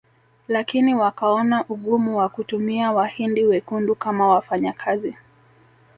Lakini 0.47 0.95
wakaona 0.95 1.65
ugumu 1.69 2.17
wa 2.17 2.29
kutumia 2.29 2.91
Wahindi 2.91 3.43
wekundu 3.45 3.95
kama 3.95 4.27
wafanyakazi 4.27 5.15